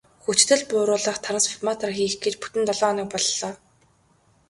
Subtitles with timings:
[0.23, 3.51] Хүчдэл бууруулах трансформатор хийх гэж бүтэн долоо хоног боллоо.